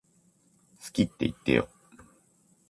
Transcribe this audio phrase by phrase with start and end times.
[0.83, 1.67] 好きって言ってよ